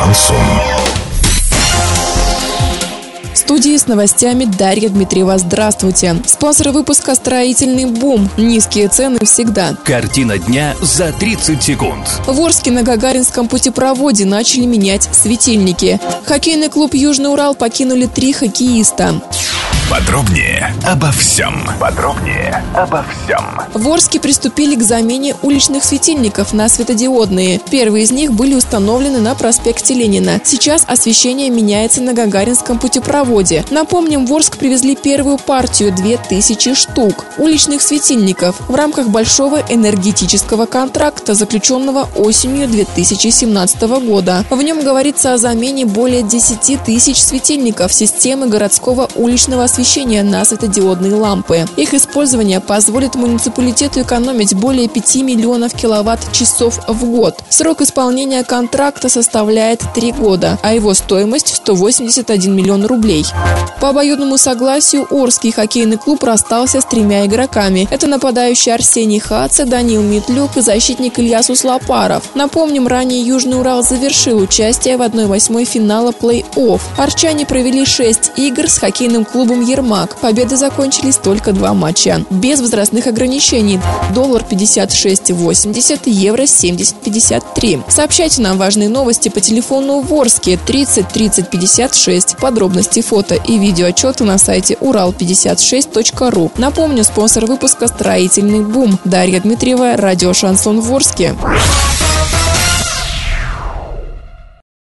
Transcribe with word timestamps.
Шансон. 0.00 0.36
В 3.34 3.36
студии 3.36 3.76
с 3.76 3.86
новостями 3.86 4.44
Дарья 4.46 4.88
Дмитриева. 4.88 5.36
Здравствуйте. 5.36 6.16
Спонсор 6.26 6.70
выпуска 6.70 7.14
«Строительный 7.14 7.84
бум». 7.84 8.30
Низкие 8.38 8.88
цены 8.88 9.18
всегда. 9.24 9.74
Картина 9.84 10.38
дня 10.38 10.74
за 10.80 11.12
30 11.12 11.62
секунд. 11.62 12.08
В 12.26 12.40
Орске 12.40 12.70
на 12.70 12.82
Гагаринском 12.82 13.46
путепроводе 13.46 14.24
начали 14.24 14.64
менять 14.64 15.08
светильники. 15.12 16.00
Хоккейный 16.24 16.70
клуб 16.70 16.94
«Южный 16.94 17.30
Урал» 17.30 17.54
покинули 17.54 18.06
три 18.06 18.32
хоккеиста. 18.32 19.20
Подробнее 19.90 20.72
обо 20.86 21.10
всем. 21.10 21.64
Подробнее 21.80 22.62
обо 22.76 23.04
всем. 23.04 23.60
В 23.74 23.88
Орске 23.88 24.20
приступили 24.20 24.76
к 24.76 24.82
замене 24.84 25.34
уличных 25.42 25.82
светильников 25.82 26.52
на 26.52 26.68
светодиодные. 26.68 27.60
Первые 27.72 28.04
из 28.04 28.12
них 28.12 28.32
были 28.32 28.54
установлены 28.54 29.18
на 29.18 29.34
проспекте 29.34 29.94
Ленина. 29.94 30.40
Сейчас 30.44 30.84
освещение 30.86 31.50
меняется 31.50 32.02
на 32.02 32.12
Гагаринском 32.12 32.78
путепроводе. 32.78 33.64
Напомним, 33.70 34.26
в 34.26 34.32
Орск 34.32 34.58
привезли 34.58 34.94
первую 34.94 35.38
партию– 35.38 35.92
2000 35.96 36.74
штук 36.74 37.24
уличных 37.36 37.82
светильников 37.82 38.60
в 38.68 38.74
рамках 38.76 39.08
большого 39.08 39.60
энергетического 39.68 40.66
контракта, 40.66 41.34
заключенного 41.34 42.08
осенью 42.14 42.68
2017 42.68 43.82
года. 44.06 44.44
В 44.50 44.62
нем 44.62 44.84
говорится 44.84 45.34
о 45.34 45.38
замене 45.38 45.84
более 45.84 46.22
10 46.22 46.84
тысяч 46.84 47.20
светильников 47.20 47.92
системы 47.92 48.46
городского 48.46 49.08
уличного 49.16 49.64
освещения 49.64 49.79
освещения 49.80 50.22
на 50.22 50.44
светодиодные 50.44 51.14
лампы. 51.14 51.64
Их 51.76 51.94
использование 51.94 52.60
позволит 52.60 53.14
муниципалитету 53.14 54.02
экономить 54.02 54.54
более 54.54 54.88
5 54.88 55.16
миллионов 55.16 55.72
киловатт-часов 55.74 56.80
в 56.86 57.04
год. 57.06 57.38
Срок 57.48 57.80
исполнения 57.80 58.44
контракта 58.44 59.08
составляет 59.08 59.82
3 59.94 60.12
года, 60.12 60.58
а 60.62 60.74
его 60.74 60.92
стоимость 60.92 61.56
181 61.56 62.54
миллион 62.54 62.84
рублей. 62.84 63.24
По 63.80 63.88
обоюдному 63.88 64.36
согласию 64.36 65.06
Орский 65.10 65.50
хоккейный 65.50 65.96
клуб 65.96 66.24
расстался 66.24 66.82
с 66.82 66.84
тремя 66.84 67.24
игроками. 67.24 67.88
Это 67.90 68.06
нападающий 68.06 68.74
Арсений 68.74 69.18
Хаце, 69.18 69.64
Данил 69.64 70.02
Митлюк 70.02 70.58
и 70.58 70.60
защитник 70.60 71.18
Илья 71.18 71.42
Суслопаров. 71.42 72.24
Напомним, 72.34 72.86
ранее 72.86 73.22
Южный 73.22 73.58
Урал 73.58 73.82
завершил 73.82 74.38
участие 74.38 74.98
в 74.98 75.00
1-8 75.00 75.64
финала 75.64 76.12
плей-офф. 76.12 76.80
Арчане 76.98 77.46
провели 77.46 77.86
6 77.86 78.32
игр 78.36 78.68
с 78.68 78.76
хоккейным 78.76 79.24
клубом 79.24 79.64
Ермак. 79.70 80.16
Победы 80.16 80.56
закончились 80.56 81.16
только 81.16 81.52
два 81.52 81.74
матча. 81.74 82.24
Без 82.30 82.60
возрастных 82.60 83.06
ограничений. 83.06 83.80
Доллар 84.14 84.44
56,80, 84.48 86.00
евро 86.06 86.42
70,53. 86.42 87.84
Сообщайте 87.88 88.42
нам 88.42 88.58
важные 88.58 88.88
новости 88.88 89.28
по 89.28 89.40
телефону 89.40 90.00
Ворске 90.00 90.58
30 90.66 91.08
30 91.08 91.50
56. 91.50 92.36
Подробности 92.38 93.00
фото 93.02 93.34
и 93.34 93.58
видеоотчеты 93.58 94.24
на 94.24 94.38
сайте 94.38 94.74
урал56.ру. 94.80 96.52
Напомню, 96.56 97.04
спонсор 97.04 97.46
выпуска 97.46 97.88
«Строительный 97.88 98.60
бум». 98.60 98.98
Дарья 99.04 99.40
Дмитриева, 99.40 99.96
радио 99.96 100.32
«Шансон 100.32 100.80
Ворске». 100.80 101.34